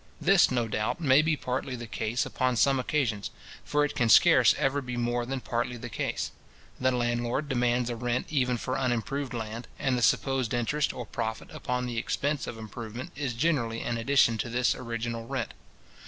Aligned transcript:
This, 0.19 0.49
no 0.49 0.67
doubt, 0.67 0.99
may 0.99 1.21
be 1.21 1.37
partly 1.37 1.75
the 1.75 1.85
case 1.85 2.25
upon 2.25 2.55
some 2.55 2.79
occasions; 2.79 3.29
for 3.63 3.85
it 3.85 3.93
can 3.93 4.09
scarce 4.09 4.55
ever 4.57 4.81
be 4.81 4.97
more 4.97 5.27
than 5.27 5.41
partly 5.41 5.77
the 5.77 5.89
case. 5.91 6.31
The 6.79 6.89
landlord 6.91 7.47
demands 7.47 7.87
a 7.91 7.95
rent 7.95 8.25
even 8.31 8.57
for 8.57 8.79
unimproved 8.79 9.35
land, 9.35 9.67
and 9.77 9.95
the 9.95 10.01
supposed 10.01 10.55
interest 10.55 10.91
or 10.91 11.05
profit 11.05 11.51
upon 11.51 11.85
the 11.85 11.99
expense 11.99 12.47
of 12.47 12.57
improvement 12.57 13.11
is 13.15 13.35
generally 13.35 13.81
an 13.81 13.99
addition 13.99 14.39
to 14.39 14.49
this 14.49 14.73
original 14.73 15.27
rent. 15.27 15.53